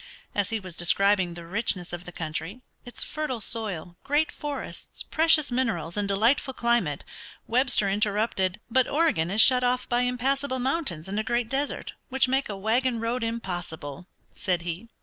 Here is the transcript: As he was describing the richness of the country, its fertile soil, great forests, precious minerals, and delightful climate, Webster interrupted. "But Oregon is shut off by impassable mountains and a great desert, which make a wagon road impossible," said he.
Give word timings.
As 0.33 0.49
he 0.49 0.59
was 0.59 0.75
describing 0.75 1.35
the 1.35 1.45
richness 1.45 1.93
of 1.93 2.05
the 2.05 2.11
country, 2.11 2.61
its 2.85 3.03
fertile 3.03 3.39
soil, 3.39 3.97
great 4.03 4.31
forests, 4.31 5.03
precious 5.03 5.51
minerals, 5.51 5.95
and 5.95 6.07
delightful 6.07 6.55
climate, 6.55 7.05
Webster 7.45 7.87
interrupted. 7.87 8.59
"But 8.67 8.87
Oregon 8.87 9.29
is 9.29 9.41
shut 9.41 9.63
off 9.63 9.87
by 9.87 10.01
impassable 10.01 10.57
mountains 10.57 11.07
and 11.07 11.19
a 11.19 11.23
great 11.23 11.49
desert, 11.49 11.93
which 12.09 12.27
make 12.27 12.49
a 12.49 12.57
wagon 12.57 12.99
road 12.99 13.23
impossible," 13.23 14.07
said 14.33 14.63
he. 14.63 14.89